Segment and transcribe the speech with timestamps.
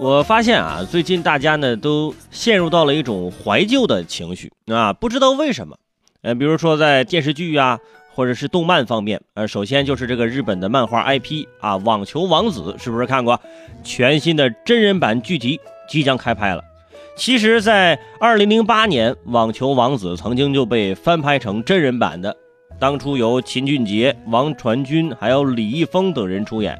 [0.00, 5.76] 我发现啊，最近大家呢都陷入到了一种怀旧的情绪啊，不知道为什么。
[6.22, 7.80] 呃，比如说在电视剧啊，
[8.14, 13.40] 或者是动漫方面，呃，首先就是这个日本的漫画 IP 啊，《网球王子》是不是看过？
[13.82, 16.62] 全新的真人版剧集即将开拍了。
[17.16, 22.36] 其实，在2008年，《网球王子》曾经就被翻拍成真人版的，
[22.78, 26.78] 当初由秦俊杰、王传君还有李易峰等人出演。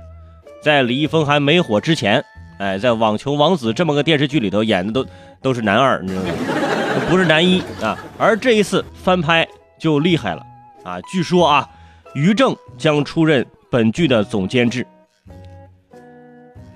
[0.63, 2.25] 在李易峰还没火之前，
[2.59, 5.07] 哎，在《网球王子》这么个电视剧里头演的都
[5.41, 6.29] 都是男二，你知道吗？
[7.09, 7.97] 不是男一啊。
[8.19, 9.47] 而这一次翻拍
[9.79, 10.43] 就厉害了
[10.83, 10.99] 啊！
[11.11, 11.69] 据说啊，
[12.15, 14.85] 于正将出任本剧的总监制。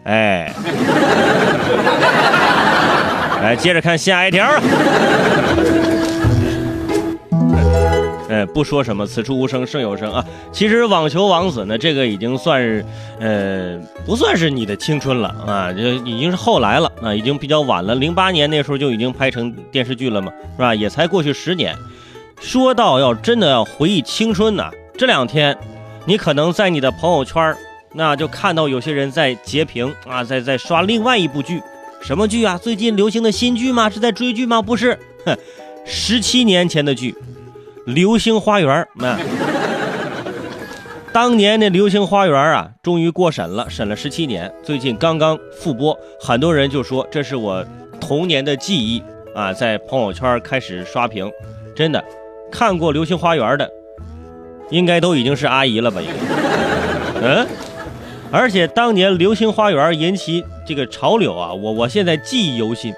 [0.05, 0.53] 哎，
[3.43, 4.47] 来接着看下一条。
[8.53, 10.25] 不说什么，此处无声胜有声啊。
[10.53, 12.85] 其实网球王子呢，这个已经算是，
[13.19, 17.95] 呃，不算是你的青春了啊，就已经是后来了啊，已经比较晚了。
[17.95, 20.75] 零八年那时候就已经拍成电视剧了嘛，是吧？
[20.75, 21.75] 也才过去十年。
[22.41, 25.57] 说到要真的要回忆青春呢，这两天，
[26.07, 27.57] 你可能在你的朋友圈，
[27.95, 31.63] 那就看到有些人在截屏啊，在在刷另外一部剧，
[32.03, 32.59] 什么剧啊？
[32.59, 33.89] 最近流行的新剧吗？
[33.89, 34.61] 是在追剧吗？
[34.61, 35.37] 不是，哼，
[35.85, 37.15] 十七年前的剧。
[37.87, 39.19] 流星花园，那
[41.13, 47.65] 当年的流星花园啊，终于过审了，审了十七年，最近刚刚复播，很多人就说这是我
[48.01, 49.03] 童年的记忆
[49.35, 51.31] 啊，在朋友圈开始刷屏，
[51.75, 52.03] 真的，
[52.51, 53.69] 看过流星花园的，
[54.71, 56.01] 应该都已经是阿姨了吧？
[56.01, 57.47] 应该， 嗯，
[58.31, 62.95] 而且当年流星花园引起这个潮流啊，我我现在记忆犹新。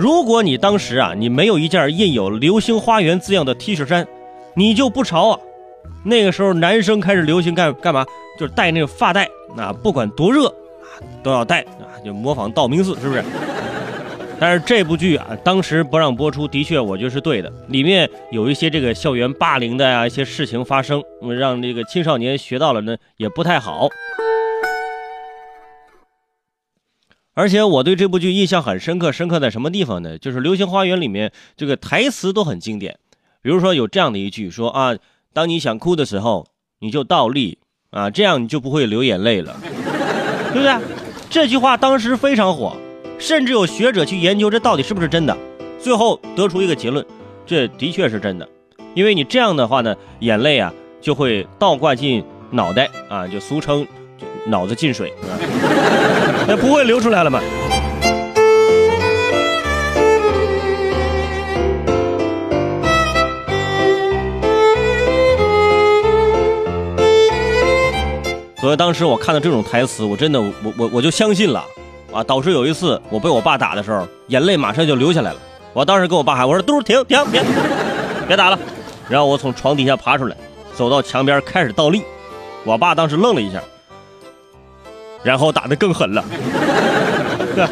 [0.00, 4.08] 如果你当时啊，你没有一件印有“流星花园”字样的 T 恤衫，
[4.54, 5.38] 你就不潮啊。
[6.02, 8.06] 那个时候男生开始流行干干嘛？
[8.38, 13.22] 就是戴那个发带，那不管多热啊，都要戴啊，就模仿道明寺，是不是？
[14.38, 17.52] 但是这部剧啊，当时不让播出，的确我觉得是对的。
[17.68, 21.02] 里面有一些这个校园霸凌的呀一些事情发生，
[21.38, 23.86] 让这个青少年学到了呢，也不太好。
[27.32, 30.18] 而且我对这部剧印象很深刻，深刻在什么地方呢？
[30.18, 32.98] 就是《流星花园》里面这个台词都很经典。
[33.40, 34.96] 比如说有这样的一句说啊，
[35.32, 36.46] 当你想哭的时候，
[36.80, 37.58] 你就倒立
[37.90, 39.56] 啊，这样你就不会流眼泪了，
[40.52, 40.74] 对不对？
[41.30, 42.76] 这句话当时非常火，
[43.18, 45.36] 甚至有学者去研究这到底是不是真的，
[45.78, 47.06] 最后得出一个结论，
[47.46, 48.48] 这的确是真的，
[48.94, 53.86] 因为你这样的话呢，眼泪啊就会倒灌进脑袋啊，就俗称。
[54.46, 55.12] 脑子进水，
[56.50, 57.40] 那不会流出来了吗？
[68.60, 71.64] 所以当时我看到这种台词，我真的我我我就相信了
[72.12, 72.24] 啊！
[72.24, 75.38] 导致有一次我被我爸打的时候，眼泪马上就流下来了。
[75.72, 77.40] 我当时跟我爸喊：“我说嘟停停停，
[78.26, 78.58] 别打了。”
[79.08, 80.36] 然后我从床底下爬出来，
[80.74, 82.02] 走到墙边开始倒立。
[82.64, 83.62] 我爸当时愣了一下。
[85.22, 86.24] 然后打得更狠了。
[87.54, 87.66] 对，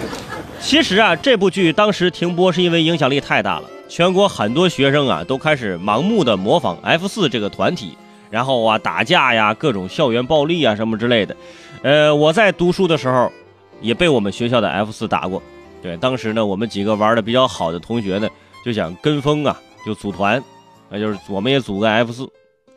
[0.61, 7.97] 其实啊，这部剧当时停播是因为影响力太大了，全国很多学生啊都开始盲目的模仿 F 四这个团体，
[8.29, 11.37] 然后啊打架呀，各种校园暴力啊什么之类的。
[11.83, 13.31] 呃，我在读书的时候
[13.81, 15.43] 也被我们学校的 F 四打过。
[15.81, 18.29] 对，当时呢，我们几个玩的比较好的同学呢，
[18.65, 20.43] 就想跟风啊，就组团，
[20.91, 22.29] 那就是我们也组个 F 四。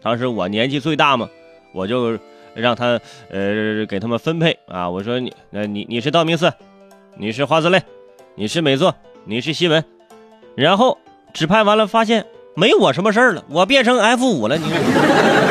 [0.03, 1.27] 当时我年纪最大嘛，
[1.73, 2.17] 我就。
[2.53, 4.89] 让他呃给他们分配啊！
[4.89, 6.51] 我说你，那你你是道明寺，
[7.17, 7.81] 你是花子类，
[8.35, 8.93] 你是美作，
[9.25, 9.83] 你是西文，
[10.55, 10.97] 然后
[11.33, 12.25] 指派完了，发现
[12.55, 14.57] 没我什么事儿了，我变成 F 五了。
[14.57, 14.65] 你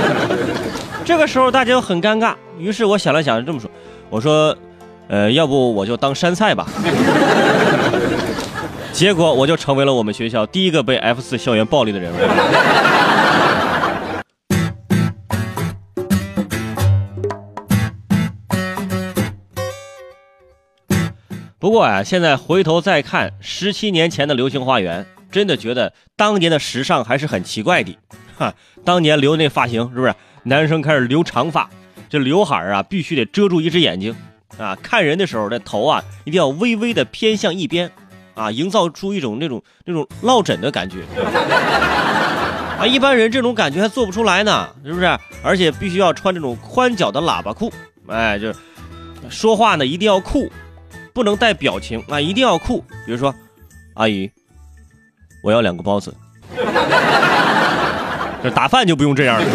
[1.04, 3.70] 这个时候大家都很尴尬，于是我想了想，这么说，
[4.10, 4.56] 我说，
[5.08, 6.66] 呃，要不我就当山菜吧。
[8.92, 12.16] 结果我就成为了我们学校第一个被 F 四校园暴力的人物。
[21.60, 27.98] 不过啊，现在回头再看十七年前的《流星花园》，真的觉得当年的时尚还是很奇怪的。
[28.38, 30.14] 哈，当年留那发型是不是？
[30.44, 31.68] 男生开始留长发，
[32.08, 34.16] 这刘海啊必须得遮住一只眼睛
[34.56, 34.74] 啊。
[34.82, 37.90] 看人的时候，这头啊一定要微微的偏向一边
[38.32, 41.02] 啊，营造出一种那种那种落枕的感觉。
[42.78, 45.04] 啊，一般人这种感觉还做不出来呢，是不是？
[45.42, 47.70] 而且必须要穿这种宽脚的喇叭裤，
[48.06, 48.50] 哎，就
[49.28, 50.50] 说话呢一定要酷。
[51.12, 52.84] 不能带表情啊，一定要酷。
[53.04, 53.34] 比如说，
[53.94, 54.30] 阿姨，
[55.42, 56.14] 我要两个包子。
[58.42, 59.46] 这 打饭就不用这样了。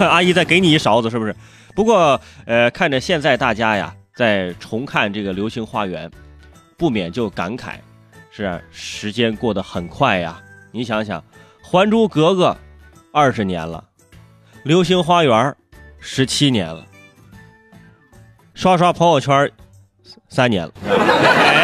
[0.08, 1.34] 阿姨再给你一勺子，是不是？
[1.74, 6.08] 不过，呃，看着现在大家呀，在重看这个《流星花园》，
[6.76, 7.74] 不免就感慨，
[8.30, 10.40] 是时间过得很快呀。
[10.70, 11.20] 你想想，
[11.62, 12.50] 《还珠格格》
[13.12, 13.84] 二十年了，
[14.64, 15.34] 《流星花园》
[15.98, 16.86] 十七年了。
[18.54, 19.50] 刷刷朋友圈，
[20.28, 20.72] 三年了。